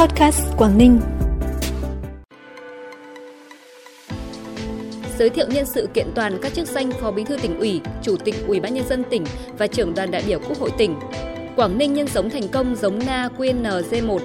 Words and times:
Podcast 0.00 0.40
Quảng 0.56 0.78
Ninh. 0.78 1.00
Giới 5.18 5.30
thiệu 5.30 5.46
nhân 5.48 5.66
sự 5.66 5.88
kiện 5.94 6.06
toàn 6.14 6.38
các 6.42 6.54
chức 6.54 6.68
danh 6.68 6.90
Phó 6.90 7.10
Bí 7.10 7.24
thư 7.24 7.36
tỉnh 7.36 7.58
ủy, 7.58 7.80
Chủ 8.02 8.16
tịch 8.16 8.34
Ủy 8.46 8.60
ban 8.60 8.74
nhân 8.74 8.88
dân 8.88 9.04
tỉnh 9.10 9.24
và 9.58 9.66
trưởng 9.66 9.94
đoàn 9.94 10.10
đại 10.10 10.22
biểu 10.26 10.38
Quốc 10.48 10.58
hội 10.58 10.70
tỉnh. 10.78 10.94
Quảng 11.56 11.78
Ninh 11.78 11.94
nhân 11.94 12.06
giống 12.06 12.30
thành 12.30 12.48
công 12.48 12.76
giống 12.76 12.98
na 13.06 13.28
QNZ1 13.38 14.18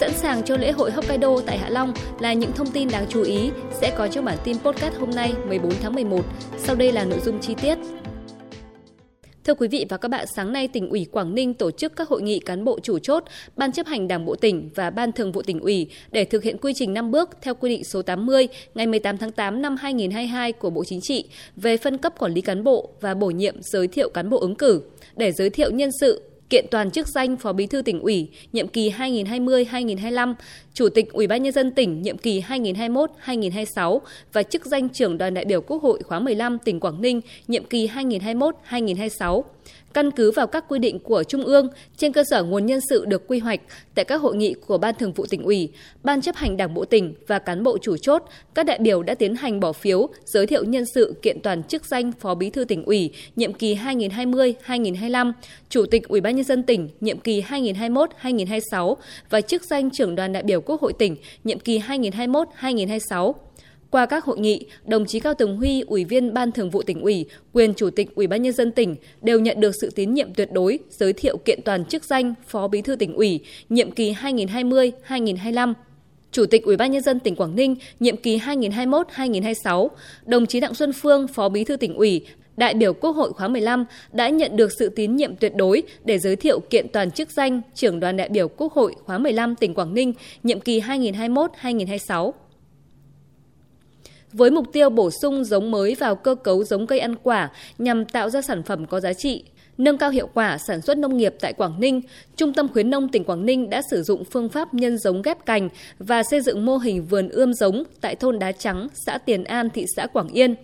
sẵn 0.00 0.12
sàng 0.14 0.42
cho 0.42 0.56
lễ 0.56 0.72
hội 0.72 0.90
Hokkaido 0.90 1.40
tại 1.46 1.58
Hạ 1.58 1.68
Long 1.68 1.92
là 2.20 2.32
những 2.32 2.52
thông 2.52 2.70
tin 2.70 2.88
đáng 2.88 3.06
chú 3.08 3.22
ý 3.22 3.50
sẽ 3.80 3.94
có 3.98 4.08
trong 4.08 4.24
bản 4.24 4.38
tin 4.44 4.58
podcast 4.58 4.94
hôm 5.00 5.10
nay 5.10 5.32
14 5.48 5.72
tháng 5.82 5.94
11. 5.94 6.24
Sau 6.58 6.76
đây 6.76 6.92
là 6.92 7.04
nội 7.04 7.20
dung 7.20 7.38
chi 7.40 7.54
tiết. 7.54 7.78
Thưa 9.48 9.54
quý 9.54 9.68
vị 9.68 9.86
và 9.88 9.96
các 9.96 10.08
bạn, 10.08 10.26
sáng 10.36 10.52
nay 10.52 10.68
tỉnh 10.68 10.88
ủy 10.88 11.06
Quảng 11.12 11.34
Ninh 11.34 11.54
tổ 11.54 11.70
chức 11.70 11.96
các 11.96 12.08
hội 12.08 12.22
nghị 12.22 12.38
cán 12.38 12.64
bộ 12.64 12.78
chủ 12.82 12.98
chốt, 12.98 13.24
ban 13.56 13.72
chấp 13.72 13.86
hành 13.86 14.08
Đảng 14.08 14.24
bộ 14.24 14.36
tỉnh 14.36 14.70
và 14.74 14.90
ban 14.90 15.12
thường 15.12 15.32
vụ 15.32 15.42
tỉnh 15.42 15.60
ủy 15.60 15.90
để 16.10 16.24
thực 16.24 16.42
hiện 16.42 16.58
quy 16.58 16.72
trình 16.76 16.94
5 16.94 17.10
bước 17.10 17.30
theo 17.42 17.54
quy 17.54 17.70
định 17.70 17.84
số 17.84 18.02
80 18.02 18.48
ngày 18.74 18.86
18 18.86 19.18
tháng 19.18 19.32
8 19.32 19.62
năm 19.62 19.76
2022 19.76 20.52
của 20.52 20.70
Bộ 20.70 20.84
Chính 20.84 21.00
trị 21.00 21.24
về 21.56 21.76
phân 21.76 21.98
cấp 21.98 22.14
quản 22.18 22.32
lý 22.32 22.40
cán 22.40 22.64
bộ 22.64 22.90
và 23.00 23.14
bổ 23.14 23.26
nhiệm 23.26 23.54
giới 23.62 23.88
thiệu 23.88 24.08
cán 24.08 24.30
bộ 24.30 24.38
ứng 24.38 24.54
cử. 24.54 24.82
Để 25.16 25.32
giới 25.32 25.50
thiệu 25.50 25.70
nhân 25.70 25.90
sự 26.00 26.22
kiện 26.50 26.66
toàn 26.70 26.90
chức 26.90 27.08
danh 27.08 27.36
Phó 27.36 27.52
Bí 27.52 27.66
thư 27.66 27.82
tỉnh 27.82 28.00
ủy 28.00 28.28
nhiệm 28.52 28.68
kỳ 28.68 28.90
2020-2025, 28.90 30.34
Chủ 30.78 30.88
tịch 30.88 31.12
Ủy 31.12 31.26
ban 31.26 31.42
nhân 31.42 31.52
dân 31.52 31.70
tỉnh 31.70 32.02
nhiệm 32.02 32.18
kỳ 32.18 32.40
2021-2026 32.40 34.00
và 34.32 34.42
chức 34.42 34.66
danh 34.66 34.88
trưởng 34.88 35.18
đoàn 35.18 35.34
đại 35.34 35.44
biểu 35.44 35.60
Quốc 35.60 35.82
hội 35.82 36.02
khóa 36.02 36.20
15 36.20 36.58
tỉnh 36.58 36.80
Quảng 36.80 37.02
Ninh 37.02 37.20
nhiệm 37.48 37.64
kỳ 37.64 37.88
2021-2026 37.88 39.42
căn 39.94 40.10
cứ 40.10 40.30
vào 40.30 40.46
các 40.46 40.64
quy 40.68 40.78
định 40.78 40.98
của 40.98 41.22
Trung 41.22 41.44
ương 41.44 41.68
trên 41.96 42.12
cơ 42.12 42.24
sở 42.30 42.42
nguồn 42.42 42.66
nhân 42.66 42.80
sự 42.90 43.04
được 43.04 43.28
quy 43.28 43.38
hoạch 43.38 43.60
tại 43.94 44.04
các 44.04 44.16
hội 44.16 44.36
nghị 44.36 44.54
của 44.66 44.78
Ban 44.78 44.94
Thường 44.94 45.12
vụ 45.12 45.26
tỉnh 45.26 45.42
ủy, 45.42 45.68
Ban 46.02 46.22
chấp 46.22 46.36
hành 46.36 46.56
Đảng 46.56 46.74
bộ 46.74 46.84
tỉnh 46.84 47.14
và 47.26 47.38
cán 47.38 47.62
bộ 47.62 47.78
chủ 47.78 47.96
chốt, 47.96 48.22
các 48.54 48.66
đại 48.66 48.78
biểu 48.78 49.02
đã 49.02 49.14
tiến 49.14 49.34
hành 49.34 49.60
bỏ 49.60 49.72
phiếu 49.72 50.08
giới 50.24 50.46
thiệu 50.46 50.64
nhân 50.64 50.84
sự 50.94 51.14
kiện 51.22 51.40
toàn 51.40 51.62
chức 51.62 51.84
danh 51.84 52.12
Phó 52.12 52.34
Bí 52.34 52.50
thư 52.50 52.64
tỉnh 52.64 52.84
ủy 52.84 53.10
nhiệm 53.36 53.52
kỳ 53.52 53.74
2020-2025, 53.74 55.32
Chủ 55.68 55.86
tịch 55.86 56.08
Ủy 56.08 56.20
ban 56.20 56.36
nhân 56.36 56.44
dân 56.44 56.62
tỉnh 56.62 56.88
nhiệm 57.00 57.18
kỳ 57.18 57.42
2021-2026 57.42 58.94
và 59.30 59.40
chức 59.40 59.64
danh 59.64 59.90
trưởng 59.90 60.14
đoàn 60.14 60.32
đại 60.32 60.42
biểu 60.42 60.60
Quốc 60.68 60.80
hội 60.80 60.92
tỉnh 60.92 61.16
nhiệm 61.44 61.58
kỳ 61.58 61.78
2021-2026. 61.78 63.32
Qua 63.90 64.06
các 64.06 64.24
hội 64.24 64.38
nghị, 64.38 64.66
đồng 64.84 65.06
chí 65.06 65.20
Cao 65.20 65.34
Tường 65.34 65.56
Huy, 65.56 65.80
Ủy 65.80 66.04
viên 66.04 66.34
Ban 66.34 66.52
Thường 66.52 66.70
vụ 66.70 66.82
tỉnh 66.82 67.00
ủy, 67.00 67.26
quyền 67.52 67.74
Chủ 67.74 67.90
tịch 67.90 68.14
Ủy 68.14 68.26
ban 68.26 68.42
nhân 68.42 68.52
dân 68.52 68.72
tỉnh 68.72 68.96
đều 69.22 69.40
nhận 69.40 69.60
được 69.60 69.72
sự 69.80 69.90
tín 69.94 70.14
nhiệm 70.14 70.34
tuyệt 70.34 70.52
đối 70.52 70.78
giới 70.90 71.12
thiệu 71.12 71.36
kiện 71.36 71.60
toàn 71.64 71.84
chức 71.84 72.04
danh 72.04 72.34
Phó 72.46 72.68
Bí 72.68 72.82
thư 72.82 72.96
tỉnh 72.96 73.14
ủy 73.14 73.40
nhiệm 73.68 73.90
kỳ 73.90 74.12
2020-2025. 74.12 75.74
Chủ 76.32 76.46
tịch 76.46 76.64
Ủy 76.64 76.76
ban 76.76 76.90
nhân 76.90 77.02
dân 77.02 77.20
tỉnh 77.20 77.36
Quảng 77.36 77.56
Ninh 77.56 77.76
nhiệm 78.00 78.16
kỳ 78.16 78.38
2021-2026, 78.38 79.88
đồng 80.26 80.46
chí 80.46 80.60
Đặng 80.60 80.74
Xuân 80.74 80.92
Phương, 80.92 81.28
Phó 81.28 81.48
Bí 81.48 81.64
thư 81.64 81.76
tỉnh 81.76 81.94
ủy, 81.94 82.26
đại 82.58 82.74
biểu 82.74 82.92
Quốc 82.92 83.10
hội 83.16 83.32
khóa 83.32 83.48
15 83.48 83.84
đã 84.12 84.28
nhận 84.28 84.56
được 84.56 84.72
sự 84.78 84.88
tín 84.88 85.16
nhiệm 85.16 85.36
tuyệt 85.36 85.52
đối 85.56 85.82
để 86.04 86.18
giới 86.18 86.36
thiệu 86.36 86.60
kiện 86.60 86.88
toàn 86.88 87.10
chức 87.10 87.30
danh 87.30 87.60
trưởng 87.74 88.00
đoàn 88.00 88.16
đại 88.16 88.28
biểu 88.28 88.48
Quốc 88.48 88.72
hội 88.72 88.94
khóa 89.04 89.18
15 89.18 89.56
tỉnh 89.56 89.74
Quảng 89.74 89.94
Ninh 89.94 90.12
nhiệm 90.42 90.60
kỳ 90.60 90.80
2021-2026 90.80 92.32
với 94.32 94.50
mục 94.50 94.72
tiêu 94.72 94.90
bổ 94.90 95.10
sung 95.10 95.44
giống 95.44 95.70
mới 95.70 95.94
vào 95.94 96.16
cơ 96.16 96.34
cấu 96.34 96.64
giống 96.64 96.86
cây 96.86 96.98
ăn 96.98 97.14
quả 97.22 97.50
nhằm 97.78 98.04
tạo 98.04 98.30
ra 98.30 98.42
sản 98.42 98.62
phẩm 98.62 98.86
có 98.86 99.00
giá 99.00 99.12
trị, 99.12 99.44
nâng 99.78 99.98
cao 99.98 100.10
hiệu 100.10 100.28
quả 100.34 100.58
sản 100.58 100.80
xuất 100.80 100.98
nông 100.98 101.16
nghiệp 101.16 101.34
tại 101.40 101.52
Quảng 101.52 101.80
Ninh, 101.80 102.00
Trung 102.36 102.52
tâm 102.52 102.68
khuyến 102.68 102.90
nông 102.90 103.08
tỉnh 103.08 103.24
Quảng 103.24 103.46
Ninh 103.46 103.70
đã 103.70 103.82
sử 103.90 104.02
dụng 104.02 104.24
phương 104.24 104.48
pháp 104.48 104.74
nhân 104.74 104.98
giống 104.98 105.22
ghép 105.22 105.46
cành 105.46 105.68
và 105.98 106.22
xây 106.22 106.40
dựng 106.40 106.66
mô 106.66 106.76
hình 106.76 107.04
vườn 107.04 107.28
ươm 107.28 107.54
giống 107.54 107.82
tại 108.00 108.14
thôn 108.14 108.38
Đá 108.38 108.52
Trắng, 108.52 108.88
xã 109.06 109.18
Tiền 109.18 109.44
An, 109.44 109.70
thị 109.70 109.84
xã 109.96 110.06
Quảng 110.06 110.28
Yên. 110.28 110.54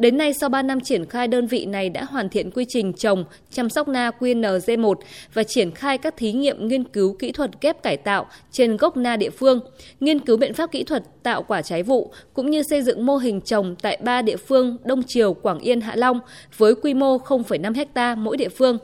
Đến 0.00 0.18
nay, 0.18 0.32
sau 0.34 0.48
3 0.48 0.62
năm 0.62 0.80
triển 0.80 1.06
khai, 1.06 1.28
đơn 1.28 1.46
vị 1.46 1.66
này 1.66 1.88
đã 1.90 2.04
hoàn 2.04 2.28
thiện 2.28 2.50
quy 2.50 2.64
trình 2.68 2.92
trồng, 2.92 3.24
chăm 3.50 3.70
sóc 3.70 3.88
na 3.88 4.10
QNZ1 4.18 4.94
và 5.34 5.42
triển 5.42 5.70
khai 5.70 5.98
các 5.98 6.16
thí 6.16 6.32
nghiệm 6.32 6.68
nghiên 6.68 6.84
cứu 6.84 7.16
kỹ 7.18 7.32
thuật 7.32 7.50
ghép 7.60 7.82
cải 7.82 7.96
tạo 7.96 8.26
trên 8.52 8.76
gốc 8.76 8.96
na 8.96 9.16
địa 9.16 9.30
phương, 9.30 9.60
nghiên 10.00 10.20
cứu 10.20 10.36
biện 10.36 10.54
pháp 10.54 10.72
kỹ 10.72 10.84
thuật 10.84 11.02
tạo 11.22 11.42
quả 11.42 11.62
trái 11.62 11.82
vụ, 11.82 12.12
cũng 12.34 12.50
như 12.50 12.62
xây 12.62 12.82
dựng 12.82 13.06
mô 13.06 13.16
hình 13.16 13.40
trồng 13.40 13.76
tại 13.82 13.98
ba 14.02 14.22
địa 14.22 14.36
phương 14.36 14.76
Đông 14.84 15.02
Triều, 15.06 15.34
Quảng 15.34 15.58
Yên, 15.58 15.80
Hạ 15.80 15.96
Long 15.96 16.20
với 16.56 16.74
quy 16.74 16.94
mô 16.94 17.16
0,5 17.16 17.84
ha 17.94 18.14
mỗi 18.14 18.36
địa 18.36 18.48
phương. 18.48 18.78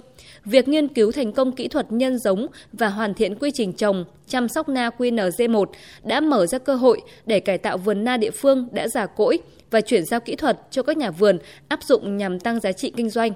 Việc 0.47 0.69
nghiên 0.69 0.89
cứu 0.89 1.13
thành 1.13 1.33
công 1.33 1.53
kỹ 1.53 1.69
thuật 1.69 1.93
nhân 1.93 2.19
giống 2.19 2.47
và 2.73 2.89
hoàn 2.89 3.15
thiện 3.15 3.35
quy 3.39 3.51
trình 3.51 3.73
trồng, 3.73 4.05
chăm 4.27 4.49
sóc 4.49 4.69
na 4.69 4.91
QNZ1 4.99 5.65
đã 6.05 6.21
mở 6.21 6.47
ra 6.47 6.59
cơ 6.59 6.75
hội 6.75 7.01
để 7.27 7.41
cải 7.41 7.59
tạo 7.59 7.79
vườn 7.79 8.05
na 8.05 8.17
địa 8.17 8.31
phương 8.31 8.69
đã 8.73 8.89
già 8.89 9.07
cỗi 9.07 9.39
và 9.71 9.81
chuyển 9.81 10.05
giao 10.05 10.21
kỹ 10.21 10.37
thuật 10.37 10.59
cho 10.71 10.83
các 10.83 10.97
nhà 10.97 11.11
vườn 11.11 11.39
áp 11.69 11.83
dụng 11.83 12.17
nhằm 12.17 12.41
tăng 12.41 12.61
giá 12.61 12.73
trị 12.73 12.93
kinh 12.97 13.11
doanh. 13.11 13.33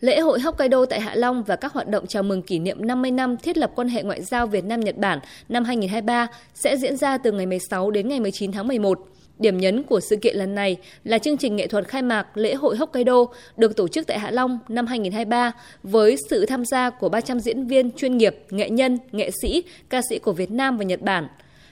Lễ 0.00 0.20
hội 0.20 0.40
Hokkaido 0.40 0.84
tại 0.86 1.00
Hạ 1.00 1.14
Long 1.14 1.42
và 1.42 1.56
các 1.56 1.72
hoạt 1.72 1.88
động 1.88 2.06
chào 2.06 2.22
mừng 2.22 2.42
kỷ 2.42 2.58
niệm 2.58 2.86
50 2.86 3.10
năm 3.10 3.36
thiết 3.36 3.58
lập 3.58 3.72
quan 3.74 3.88
hệ 3.88 4.02
ngoại 4.02 4.22
giao 4.22 4.46
Việt 4.46 4.64
Nam 4.64 4.80
Nhật 4.80 4.96
Bản 4.96 5.18
năm 5.48 5.64
2023 5.64 6.26
sẽ 6.54 6.76
diễn 6.76 6.96
ra 6.96 7.18
từ 7.18 7.32
ngày 7.32 7.46
16 7.46 7.90
đến 7.90 8.08
ngày 8.08 8.20
19 8.20 8.52
tháng 8.52 8.68
11. 8.68 8.98
Điểm 9.40 9.58
nhấn 9.58 9.82
của 9.82 10.00
sự 10.00 10.16
kiện 10.16 10.36
lần 10.36 10.54
này 10.54 10.76
là 11.04 11.18
chương 11.18 11.36
trình 11.36 11.56
nghệ 11.56 11.66
thuật 11.66 11.88
khai 11.88 12.02
mạc 12.02 12.36
lễ 12.36 12.54
hội 12.54 12.76
Hokkaido 12.76 13.24
được 13.56 13.76
tổ 13.76 13.88
chức 13.88 14.06
tại 14.06 14.18
Hạ 14.18 14.30
Long 14.30 14.58
năm 14.68 14.86
2023 14.86 15.52
với 15.82 16.16
sự 16.30 16.46
tham 16.46 16.64
gia 16.64 16.90
của 16.90 17.08
300 17.08 17.40
diễn 17.40 17.66
viên 17.66 17.90
chuyên 17.90 18.16
nghiệp, 18.16 18.36
nghệ 18.50 18.70
nhân, 18.70 18.98
nghệ 19.12 19.30
sĩ, 19.42 19.62
ca 19.88 20.00
sĩ 20.10 20.18
của 20.18 20.32
Việt 20.32 20.50
Nam 20.50 20.76
và 20.76 20.84
Nhật 20.84 21.02
Bản. 21.02 21.28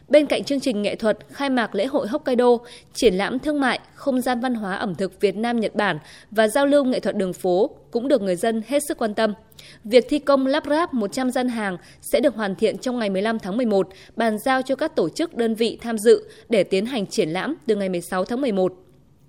Bên 0.09 0.27
cạnh 0.27 0.45
chương 0.45 0.61
trình 0.61 0.83
nghệ 0.83 0.95
thuật 0.95 1.19
khai 1.31 1.51
mạc 1.51 1.75
lễ 1.75 1.87
hội 1.87 2.09
Hokkaido, 2.09 2.59
triển 2.95 3.15
lãm 3.15 3.39
thương 3.39 3.61
mại, 3.61 3.81
không 3.95 4.21
gian 4.21 4.41
văn 4.41 4.55
hóa 4.55 4.75
ẩm 4.77 4.95
thực 4.95 5.21
Việt 5.21 5.37
Nam 5.37 5.61
Nhật 5.61 5.75
Bản 5.75 5.99
và 6.31 6.49
giao 6.49 6.67
lưu 6.67 6.85
nghệ 6.85 7.01
thuật 7.01 7.17
đường 7.17 7.33
phố 7.33 7.71
cũng 7.91 8.09
được 8.09 8.23
người 8.23 8.37
dân 8.37 8.63
hết 8.67 8.83
sức 8.89 8.99
quan 8.99 9.15
tâm. 9.15 9.35
Việc 9.85 10.05
thi 10.09 10.19
công 10.19 10.47
lắp 10.47 10.65
ráp 10.67 10.95
100 10.95 11.31
gian 11.31 11.49
hàng 11.49 11.77
sẽ 12.01 12.21
được 12.21 12.35
hoàn 12.35 12.55
thiện 12.55 12.79
trong 12.79 12.99
ngày 12.99 13.11
15 13.11 13.39
tháng 13.39 13.57
11, 13.57 13.89
bàn 14.17 14.39
giao 14.39 14.63
cho 14.63 14.77
các 14.77 14.97
tổ 14.97 15.09
chức 15.09 15.37
đơn 15.37 15.55
vị 15.55 15.79
tham 15.81 15.99
dự 15.99 16.29
để 16.49 16.65
tiến 16.65 16.87
hành 16.87 17.07
triển 17.07 17.29
lãm 17.29 17.55
từ 17.67 17.77
ngày 17.77 17.89
16 17.89 18.25
tháng 18.25 18.41
11. 18.41 18.88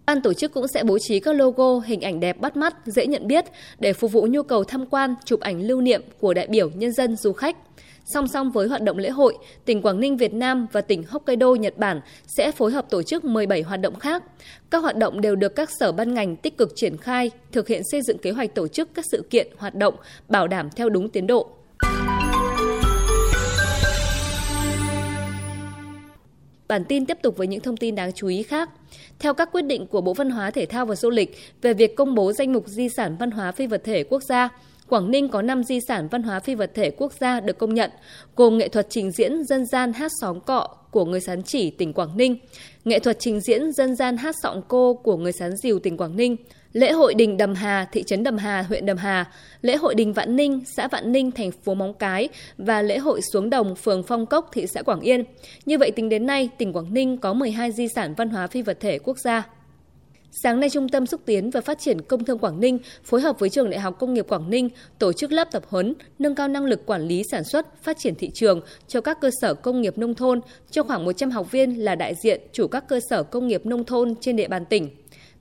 Ban 0.10 0.22
tổ 0.22 0.34
chức 0.34 0.54
cũng 0.54 0.68
sẽ 0.68 0.84
bố 0.84 0.98
trí 1.00 1.20
các 1.20 1.36
logo, 1.36 1.80
hình 1.80 2.02
ảnh 2.02 2.20
đẹp 2.20 2.38
bắt 2.40 2.58
mắt, 2.58 2.76
dễ 2.86 3.08
nhận 3.08 3.28
biết 3.28 3.46
để 3.80 3.94
phục 3.94 4.12
vụ 4.12 4.28
nhu 4.30 4.44
cầu 4.44 4.64
tham 4.64 4.86
quan, 4.86 5.16
chụp 5.26 5.40
ảnh 5.40 5.62
lưu 5.62 5.82
niệm 5.82 6.02
của 6.20 6.34
đại 6.34 6.48
biểu 6.48 6.70
nhân 6.70 6.92
dân 6.92 7.16
du 7.16 7.34
khách. 7.34 7.58
Song 8.06 8.28
song 8.28 8.52
với 8.52 8.68
hoạt 8.68 8.82
động 8.82 8.98
lễ 8.98 9.10
hội, 9.10 9.38
tỉnh 9.66 9.82
Quảng 9.82 10.00
Ninh 10.00 10.18
Việt 10.18 10.34
Nam 10.34 10.68
và 10.72 10.82
tỉnh 10.82 11.04
Hokkaido 11.04 11.54
Nhật 11.54 11.78
Bản 11.78 12.02
sẽ 12.28 12.52
phối 12.52 12.72
hợp 12.72 12.90
tổ 12.90 13.04
chức 13.04 13.24
17 13.24 13.62
hoạt 13.62 13.82
động 13.82 14.00
khác. 14.00 14.24
Các 14.70 14.80
hoạt 14.84 14.98
động 14.98 15.22
đều 15.22 15.36
được 15.36 15.56
các 15.56 15.70
sở 15.80 15.92
ban 15.92 16.14
ngành 16.14 16.36
tích 16.36 16.58
cực 16.58 16.72
triển 16.76 16.98
khai, 16.98 17.32
thực 17.52 17.68
hiện 17.68 17.82
xây 17.92 18.02
dựng 18.02 18.18
kế 18.18 18.32
hoạch 18.32 18.56
tổ 18.56 18.68
chức 18.68 18.90
các 18.94 19.06
sự 19.12 19.24
kiện, 19.30 19.48
hoạt 19.58 19.76
động, 19.76 19.96
bảo 20.28 20.48
đảm 20.48 20.70
theo 20.76 20.90
đúng 20.90 21.10
tiến 21.10 21.28
độ. 21.28 21.59
Bản 26.70 26.86
tin 26.86 27.06
tiếp 27.06 27.18
tục 27.22 27.38
với 27.38 27.48
những 27.48 27.60
thông 27.60 27.78
tin 27.78 27.96
đáng 27.96 28.12
chú 28.14 28.28
ý 28.28 28.44
khác. 28.44 28.70
Theo 29.20 29.34
các 29.34 29.50
quyết 29.52 29.62
định 29.62 29.88
của 29.88 30.02
Bộ 30.02 30.14
Văn 30.14 30.30
hóa 30.30 30.52
Thể 30.52 30.66
thao 30.66 30.86
và 30.86 30.96
Du 30.96 31.10
lịch 31.10 31.38
về 31.62 31.74
việc 31.74 31.96
công 31.96 32.16
bố 32.16 32.34
danh 32.34 32.54
mục 32.54 32.68
di 32.68 32.90
sản 32.90 33.16
văn 33.20 33.32
hóa 33.32 33.52
phi 33.52 33.68
vật 33.68 33.82
thể 33.84 34.04
quốc 34.04 34.24
gia, 34.24 34.50
Quảng 34.90 35.12
Ninh 35.12 35.30
có 35.30 35.42
5 35.42 35.64
di 35.64 35.80
sản 35.88 36.08
văn 36.12 36.24
hóa 36.24 36.40
phi 36.40 36.56
vật 36.56 36.72
thể 36.76 36.92
quốc 36.92 37.14
gia 37.14 37.40
được 37.40 37.58
công 37.58 37.74
nhận, 37.74 37.92
gồm 38.36 38.58
nghệ 38.58 38.68
thuật 38.68 38.88
trình 38.90 39.12
diễn 39.12 39.44
dân 39.44 39.66
gian 39.66 39.94
hát 39.94 40.12
sóng 40.22 40.42
cọ 40.42 40.68
của 40.92 41.06
người 41.06 41.22
Sán 41.22 41.44
Chỉ, 41.44 41.70
tỉnh 41.70 41.94
Quảng 41.94 42.18
Ninh, 42.18 42.38
nghệ 42.86 43.00
thuật 43.00 43.20
trình 43.20 43.40
diễn 43.40 43.72
dân 43.72 43.96
gian 43.96 44.18
hát 44.18 44.36
sọng 44.44 44.62
cô 44.68 44.94
của 44.94 45.18
người 45.18 45.32
Sán 45.32 45.58
Diều, 45.58 45.80
tỉnh 45.80 45.98
Quảng 45.98 46.16
Ninh, 46.16 46.36
lễ 46.74 46.92
hội 46.92 47.14
đình 47.14 47.38
Đầm 47.38 47.54
Hà, 47.54 47.86
thị 47.92 48.04
trấn 48.04 48.24
Đầm 48.24 48.38
Hà, 48.38 48.62
huyện 48.62 48.86
Đầm 48.86 48.98
Hà, 48.98 49.26
lễ 49.62 49.76
hội 49.76 49.96
đình 49.96 50.14
Vạn 50.14 50.36
Ninh, 50.36 50.64
xã 50.76 50.88
Vạn 50.88 51.12
Ninh, 51.12 51.32
thành 51.32 51.52
phố 51.52 51.74
Móng 51.74 51.94
Cái 51.94 52.30
và 52.58 52.82
lễ 52.82 52.98
hội 52.98 53.22
xuống 53.34 53.50
đồng, 53.50 53.76
phường 53.76 54.04
Phong 54.04 54.26
Cốc, 54.26 54.50
thị 54.54 54.66
xã 54.74 54.82
Quảng 54.82 55.00
Yên. 55.00 55.24
Như 55.66 55.78
vậy 55.78 55.92
tính 55.92 56.10
đến 56.10 56.26
nay, 56.26 56.50
tỉnh 56.58 56.74
Quảng 56.74 56.94
Ninh 56.94 57.18
có 57.18 57.34
12 57.34 57.72
di 57.72 57.88
sản 57.88 58.14
văn 58.18 58.30
hóa 58.30 58.48
phi 58.48 58.62
vật 58.62 58.78
thể 58.80 59.00
quốc 59.00 59.18
gia. 59.20 59.44
Sáng 60.44 60.60
nay, 60.60 60.70
Trung 60.70 60.90
tâm 60.90 61.06
Xúc 61.06 61.22
tiến 61.26 61.50
và 61.50 61.62
Phát 61.62 61.80
triển 61.80 62.02
Công 62.02 62.26
thương 62.26 62.40
Quảng 62.40 62.60
Ninh 62.60 62.80
phối 63.04 63.22
hợp 63.22 63.40
với 63.40 63.50
Trường 63.50 63.70
Đại 63.70 63.80
học 63.80 63.96
Công 64.00 64.14
nghiệp 64.14 64.26
Quảng 64.28 64.50
Ninh 64.50 64.70
tổ 65.00 65.14
chức 65.14 65.32
lớp 65.32 65.52
tập 65.52 65.64
huấn 65.68 65.94
nâng 66.20 66.36
cao 66.36 66.48
năng 66.48 66.66
lực 66.66 66.86
quản 66.86 67.02
lý 67.02 67.24
sản 67.32 67.44
xuất, 67.44 67.84
phát 67.84 67.98
triển 68.00 68.16
thị 68.16 68.30
trường 68.34 68.62
cho 68.88 69.02
các 69.02 69.22
cơ 69.22 69.30
sở 69.42 69.54
công 69.54 69.82
nghiệp 69.82 69.98
nông 69.98 70.16
thôn 70.16 70.40
cho 70.72 70.84
khoảng 70.84 71.06
100 71.06 71.32
học 71.32 71.52
viên 71.52 71.84
là 71.84 71.96
đại 71.96 72.14
diện 72.24 72.42
chủ 72.54 72.68
các 72.68 72.88
cơ 72.88 73.00
sở 73.10 73.24
công 73.24 73.48
nghiệp 73.48 73.66
nông 73.66 73.84
thôn 73.84 74.14
trên 74.22 74.36
địa 74.36 74.48
bàn 74.48 74.66
tỉnh. 74.66 74.90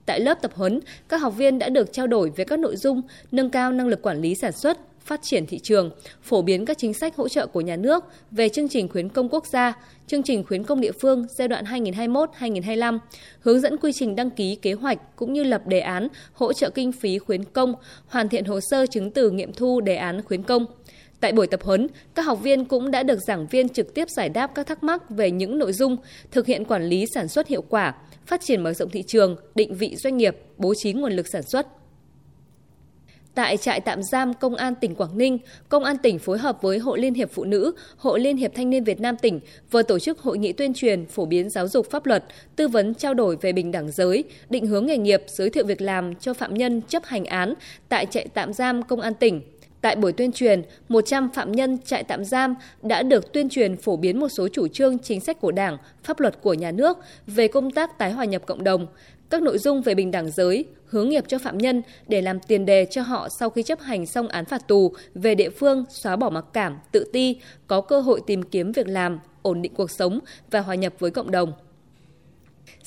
Tại 0.09 0.19
lớp 0.19 0.41
tập 0.41 0.51
huấn, 0.55 0.79
các 1.09 1.17
học 1.21 1.33
viên 1.37 1.59
đã 1.59 1.69
được 1.69 1.93
trao 1.93 2.07
đổi 2.07 2.31
về 2.35 2.45
các 2.45 2.59
nội 2.59 2.75
dung 2.75 3.01
nâng 3.31 3.49
cao 3.49 3.71
năng 3.71 3.87
lực 3.87 4.01
quản 4.01 4.21
lý 4.21 4.35
sản 4.35 4.51
xuất, 4.51 4.77
phát 4.99 5.21
triển 5.23 5.45
thị 5.45 5.59
trường, 5.59 5.91
phổ 6.21 6.41
biến 6.41 6.65
các 6.65 6.77
chính 6.77 6.93
sách 6.93 7.15
hỗ 7.15 7.27
trợ 7.27 7.47
của 7.47 7.61
nhà 7.61 7.75
nước 7.75 8.03
về 8.31 8.49
chương 8.49 8.69
trình 8.69 8.87
khuyến 8.87 9.09
công 9.09 9.29
quốc 9.29 9.45
gia, 9.47 9.73
chương 10.07 10.23
trình 10.23 10.43
khuyến 10.43 10.63
công 10.63 10.81
địa 10.81 10.91
phương 11.01 11.25
giai 11.37 11.47
đoạn 11.47 11.65
2021-2025, 11.65 12.99
hướng 13.39 13.61
dẫn 13.61 13.77
quy 13.77 13.91
trình 13.93 14.15
đăng 14.15 14.29
ký 14.29 14.55
kế 14.55 14.73
hoạch 14.73 15.15
cũng 15.15 15.33
như 15.33 15.43
lập 15.43 15.67
đề 15.67 15.79
án 15.79 16.07
hỗ 16.33 16.53
trợ 16.53 16.69
kinh 16.69 16.91
phí 16.91 17.19
khuyến 17.19 17.43
công, 17.43 17.73
hoàn 18.07 18.29
thiện 18.29 18.45
hồ 18.45 18.59
sơ 18.71 18.85
chứng 18.85 19.11
từ 19.11 19.29
nghiệm 19.29 19.53
thu 19.53 19.81
đề 19.81 19.95
án 19.95 20.21
khuyến 20.21 20.43
công. 20.43 20.65
Tại 21.19 21.31
buổi 21.31 21.47
tập 21.47 21.59
huấn, 21.63 21.87
các 22.15 22.21
học 22.21 22.39
viên 22.43 22.65
cũng 22.65 22.91
đã 22.91 23.03
được 23.03 23.19
giảng 23.27 23.47
viên 23.47 23.69
trực 23.69 23.93
tiếp 23.93 24.09
giải 24.09 24.29
đáp 24.29 24.51
các 24.55 24.67
thắc 24.67 24.83
mắc 24.83 25.09
về 25.09 25.31
những 25.31 25.57
nội 25.57 25.73
dung 25.73 25.97
thực 26.31 26.45
hiện 26.45 26.65
quản 26.65 26.83
lý 26.83 27.05
sản 27.13 27.27
xuất 27.27 27.47
hiệu 27.47 27.61
quả, 27.69 27.93
phát 28.29 28.41
triển 28.41 28.63
mở 28.63 28.73
rộng 28.73 28.89
thị 28.89 29.03
trường, 29.07 29.35
định 29.55 29.75
vị 29.75 29.95
doanh 29.95 30.17
nghiệp, 30.17 30.37
bố 30.57 30.73
trí 30.77 30.93
nguồn 30.93 31.11
lực 31.13 31.27
sản 31.27 31.43
xuất. 31.43 31.67
Tại 33.35 33.57
trại 33.57 33.79
tạm 33.79 34.03
giam 34.03 34.33
Công 34.33 34.55
an 34.55 34.73
tỉnh 34.75 34.95
Quảng 34.95 35.17
Ninh, 35.17 35.37
Công 35.69 35.83
an 35.83 35.97
tỉnh 35.97 36.19
phối 36.19 36.37
hợp 36.37 36.61
với 36.61 36.79
Hội 36.79 36.99
Liên 36.99 37.13
hiệp 37.13 37.31
Phụ 37.31 37.43
nữ, 37.43 37.71
Hội 37.97 38.19
Liên 38.19 38.37
hiệp 38.37 38.51
Thanh 38.55 38.69
niên 38.69 38.83
Việt 38.83 38.99
Nam 38.99 39.17
tỉnh 39.17 39.39
vừa 39.71 39.83
tổ 39.83 39.99
chức 39.99 40.19
hội 40.19 40.37
nghị 40.37 40.53
tuyên 40.53 40.73
truyền, 40.73 41.05
phổ 41.05 41.25
biến 41.25 41.49
giáo 41.49 41.67
dục 41.67 41.89
pháp 41.89 42.05
luật, 42.05 42.25
tư 42.55 42.67
vấn 42.67 42.95
trao 42.95 43.13
đổi 43.13 43.37
về 43.41 43.53
bình 43.53 43.71
đẳng 43.71 43.91
giới, 43.91 44.23
định 44.49 44.65
hướng 44.65 44.85
nghề 44.85 44.97
nghiệp, 44.97 45.23
giới 45.27 45.49
thiệu 45.49 45.65
việc 45.65 45.81
làm 45.81 46.15
cho 46.15 46.33
phạm 46.33 46.53
nhân 46.53 46.81
chấp 46.87 47.05
hành 47.05 47.25
án 47.25 47.53
tại 47.89 48.05
trại 48.05 48.27
tạm 48.33 48.53
giam 48.53 48.83
Công 48.83 49.01
an 49.01 49.13
tỉnh. 49.13 49.41
Tại 49.81 49.95
buổi 49.95 50.11
tuyên 50.11 50.31
truyền, 50.31 50.61
100 50.89 51.29
phạm 51.33 51.51
nhân 51.51 51.77
trại 51.85 52.03
tạm 52.03 52.25
giam 52.25 52.55
đã 52.81 53.03
được 53.03 53.33
tuyên 53.33 53.49
truyền 53.49 53.77
phổ 53.77 53.97
biến 53.97 54.19
một 54.19 54.29
số 54.29 54.47
chủ 54.47 54.67
trương 54.67 54.99
chính 54.99 55.19
sách 55.19 55.39
của 55.41 55.51
Đảng, 55.51 55.77
pháp 56.03 56.19
luật 56.19 56.41
của 56.41 56.53
nhà 56.53 56.71
nước 56.71 56.97
về 57.27 57.47
công 57.47 57.71
tác 57.71 57.97
tái 57.97 58.11
hòa 58.11 58.25
nhập 58.25 58.41
cộng 58.45 58.63
đồng, 58.63 58.87
các 59.29 59.41
nội 59.41 59.57
dung 59.57 59.81
về 59.81 59.95
bình 59.95 60.11
đẳng 60.11 60.31
giới, 60.31 60.65
hướng 60.85 61.09
nghiệp 61.09 61.23
cho 61.27 61.37
phạm 61.37 61.57
nhân 61.57 61.81
để 62.07 62.21
làm 62.21 62.39
tiền 62.39 62.65
đề 62.65 62.85
cho 62.85 63.01
họ 63.01 63.29
sau 63.29 63.49
khi 63.49 63.63
chấp 63.63 63.79
hành 63.79 64.05
xong 64.05 64.27
án 64.27 64.45
phạt 64.45 64.67
tù 64.67 64.93
về 65.13 65.35
địa 65.35 65.49
phương 65.49 65.85
xóa 65.89 66.15
bỏ 66.15 66.29
mặc 66.29 66.45
cảm, 66.53 66.77
tự 66.91 67.03
ti, 67.13 67.35
có 67.67 67.81
cơ 67.81 68.01
hội 68.01 68.21
tìm 68.27 68.43
kiếm 68.43 68.71
việc 68.71 68.87
làm, 68.87 69.19
ổn 69.41 69.61
định 69.61 69.73
cuộc 69.75 69.91
sống 69.91 70.19
và 70.51 70.59
hòa 70.59 70.75
nhập 70.75 70.93
với 70.99 71.11
cộng 71.11 71.31
đồng. 71.31 71.53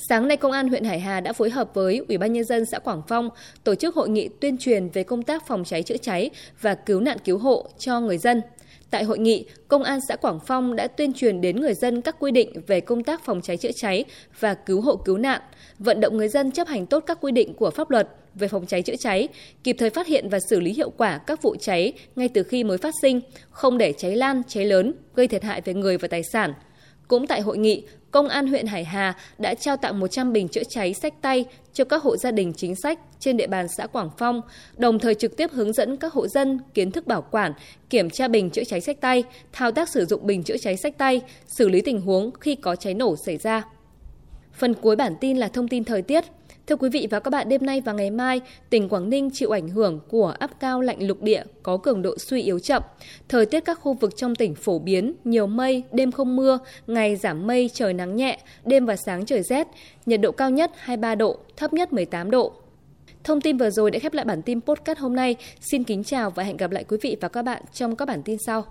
Sáng 0.09 0.27
nay, 0.27 0.37
Công 0.37 0.51
an 0.51 0.67
huyện 0.67 0.83
Hải 0.83 0.99
Hà 0.99 1.19
đã 1.19 1.33
phối 1.33 1.49
hợp 1.49 1.73
với 1.73 2.05
Ủy 2.07 2.17
ban 2.17 2.33
Nhân 2.33 2.43
dân 2.43 2.65
xã 2.65 2.79
Quảng 2.79 3.01
Phong 3.07 3.29
tổ 3.63 3.75
chức 3.75 3.95
hội 3.95 4.09
nghị 4.09 4.27
tuyên 4.27 4.57
truyền 4.57 4.89
về 4.89 5.03
công 5.03 5.23
tác 5.23 5.47
phòng 5.47 5.63
cháy 5.63 5.83
chữa 5.83 5.97
cháy 5.97 6.29
và 6.61 6.75
cứu 6.75 6.99
nạn 6.99 7.17
cứu 7.23 7.37
hộ 7.37 7.69
cho 7.79 7.99
người 7.99 8.17
dân. 8.17 8.41
Tại 8.89 9.03
hội 9.03 9.19
nghị, 9.19 9.45
Công 9.67 9.83
an 9.83 9.99
xã 10.07 10.15
Quảng 10.15 10.39
Phong 10.47 10.75
đã 10.75 10.87
tuyên 10.87 11.13
truyền 11.13 11.41
đến 11.41 11.61
người 11.61 11.73
dân 11.73 12.01
các 12.01 12.15
quy 12.19 12.31
định 12.31 12.53
về 12.67 12.81
công 12.81 13.03
tác 13.03 13.25
phòng 13.25 13.41
cháy 13.41 13.57
chữa 13.57 13.71
cháy 13.75 14.05
và 14.39 14.53
cứu 14.53 14.81
hộ 14.81 14.95
cứu 14.95 15.17
nạn, 15.17 15.41
vận 15.79 16.01
động 16.01 16.17
người 16.17 16.29
dân 16.29 16.51
chấp 16.51 16.67
hành 16.67 16.85
tốt 16.85 17.03
các 17.07 17.17
quy 17.21 17.31
định 17.31 17.53
của 17.53 17.71
pháp 17.71 17.89
luật 17.89 18.09
về 18.35 18.47
phòng 18.47 18.65
cháy 18.65 18.81
chữa 18.81 18.95
cháy, 18.99 19.27
kịp 19.63 19.75
thời 19.79 19.89
phát 19.89 20.07
hiện 20.07 20.29
và 20.29 20.39
xử 20.49 20.59
lý 20.59 20.73
hiệu 20.73 20.89
quả 20.89 21.17
các 21.17 21.41
vụ 21.41 21.55
cháy 21.55 21.93
ngay 22.15 22.29
từ 22.29 22.43
khi 22.43 22.63
mới 22.63 22.77
phát 22.77 22.93
sinh, 23.01 23.21
không 23.49 23.77
để 23.77 23.93
cháy 23.97 24.15
lan, 24.15 24.41
cháy 24.47 24.65
lớn, 24.65 24.93
gây 25.15 25.27
thiệt 25.27 25.43
hại 25.43 25.61
về 25.61 25.73
người 25.73 25.97
và 25.97 26.07
tài 26.07 26.23
sản. 26.23 26.53
Cũng 27.07 27.27
tại 27.27 27.41
hội 27.41 27.57
nghị, 27.57 27.83
Công 28.13 28.27
an 28.27 28.47
huyện 28.47 28.65
Hải 28.65 28.83
Hà 28.83 29.13
đã 29.37 29.53
trao 29.53 29.77
tặng 29.77 29.99
100 29.99 30.33
bình 30.33 30.47
chữa 30.47 30.63
cháy 30.69 30.93
sách 30.93 31.13
tay 31.21 31.45
cho 31.73 31.83
các 31.83 32.03
hộ 32.03 32.17
gia 32.17 32.31
đình 32.31 32.53
chính 32.53 32.75
sách 32.75 32.99
trên 33.19 33.37
địa 33.37 33.47
bàn 33.47 33.67
xã 33.67 33.87
Quảng 33.87 34.09
Phong, 34.17 34.41
đồng 34.77 34.99
thời 34.99 35.15
trực 35.15 35.37
tiếp 35.37 35.51
hướng 35.51 35.73
dẫn 35.73 35.97
các 35.97 36.13
hộ 36.13 36.27
dân 36.27 36.59
kiến 36.73 36.91
thức 36.91 37.07
bảo 37.07 37.21
quản, 37.21 37.53
kiểm 37.89 38.09
tra 38.09 38.27
bình 38.27 38.49
chữa 38.49 38.63
cháy 38.63 38.81
sách 38.81 39.01
tay, 39.01 39.23
thao 39.51 39.71
tác 39.71 39.89
sử 39.89 40.05
dụng 40.05 40.27
bình 40.27 40.43
chữa 40.43 40.57
cháy 40.57 40.77
sách 40.77 40.97
tay, 40.97 41.21
xử 41.47 41.69
lý 41.69 41.81
tình 41.81 42.01
huống 42.01 42.31
khi 42.39 42.55
có 42.55 42.75
cháy 42.75 42.93
nổ 42.93 43.15
xảy 43.25 43.37
ra. 43.37 43.63
Phần 44.53 44.73
cuối 44.73 44.95
bản 44.95 45.15
tin 45.21 45.37
là 45.37 45.47
thông 45.47 45.67
tin 45.67 45.83
thời 45.83 46.01
tiết. 46.01 46.23
Thưa 46.67 46.75
quý 46.75 46.89
vị 46.89 47.07
và 47.11 47.19
các 47.19 47.29
bạn, 47.29 47.49
đêm 47.49 47.65
nay 47.65 47.81
và 47.81 47.93
ngày 47.93 48.11
mai, 48.11 48.41
tỉnh 48.69 48.89
Quảng 48.89 49.09
Ninh 49.09 49.29
chịu 49.33 49.49
ảnh 49.49 49.69
hưởng 49.69 49.99
của 50.09 50.35
áp 50.39 50.51
cao 50.59 50.81
lạnh 50.81 51.07
lục 51.07 51.21
địa 51.21 51.43
có 51.63 51.77
cường 51.77 52.01
độ 52.01 52.17
suy 52.17 52.41
yếu 52.41 52.59
chậm. 52.59 52.83
Thời 53.29 53.45
tiết 53.45 53.59
các 53.59 53.79
khu 53.81 53.93
vực 53.93 54.17
trong 54.17 54.35
tỉnh 54.35 54.55
phổ 54.55 54.79
biến, 54.79 55.13
nhiều 55.23 55.47
mây, 55.47 55.83
đêm 55.91 56.11
không 56.11 56.35
mưa, 56.35 56.59
ngày 56.87 57.15
giảm 57.15 57.47
mây, 57.47 57.69
trời 57.73 57.93
nắng 57.93 58.15
nhẹ, 58.15 58.39
đêm 58.65 58.85
và 58.85 58.95
sáng 58.95 59.25
trời 59.25 59.43
rét, 59.43 59.67
nhiệt 60.05 60.21
độ 60.21 60.31
cao 60.31 60.49
nhất 60.49 60.71
23 60.77 61.15
độ, 61.15 61.37
thấp 61.57 61.73
nhất 61.73 61.93
18 61.93 62.31
độ. 62.31 62.53
Thông 63.23 63.41
tin 63.41 63.57
vừa 63.57 63.69
rồi 63.69 63.91
đã 63.91 63.99
khép 63.99 64.13
lại 64.13 64.25
bản 64.25 64.41
tin 64.41 64.61
podcast 64.61 64.99
hôm 64.99 65.15
nay. 65.15 65.35
Xin 65.61 65.83
kính 65.83 66.03
chào 66.03 66.29
và 66.29 66.43
hẹn 66.43 66.57
gặp 66.57 66.71
lại 66.71 66.83
quý 66.83 66.97
vị 67.01 67.17
và 67.21 67.27
các 67.27 67.41
bạn 67.41 67.63
trong 67.73 67.95
các 67.95 68.05
bản 68.07 68.23
tin 68.23 68.37
sau. 68.45 68.65